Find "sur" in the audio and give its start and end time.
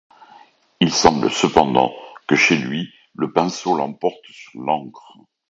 4.31-4.59